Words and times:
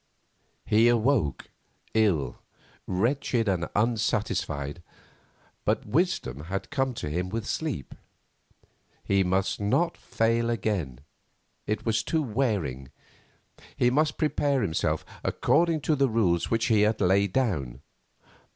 He 0.65 0.87
awoke, 0.87 1.51
ill, 1.93 2.39
wretched, 2.87 3.47
and 3.47 3.69
unsatisfied, 3.75 4.81
but 5.63 5.85
wisdom 5.85 6.45
had 6.45 6.71
come 6.71 6.95
to 6.95 7.07
him 7.07 7.29
with 7.29 7.45
sleep. 7.45 7.93
He 9.03 9.23
must 9.23 9.59
not 9.59 9.95
fail 9.95 10.49
again, 10.49 11.01
it 11.67 11.85
was 11.85 12.01
too 12.01 12.23
wearing; 12.23 12.89
he 13.77 13.91
must 13.91 14.17
prepare 14.17 14.63
himself 14.63 15.05
according 15.23 15.81
to 15.81 15.95
the 15.95 16.09
rules 16.09 16.49
which 16.49 16.65
he 16.65 16.81
had 16.81 16.99
laid 16.99 17.31
down. 17.33 17.81